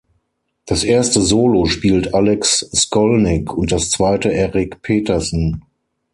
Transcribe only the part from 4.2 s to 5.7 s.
Eric Peterson.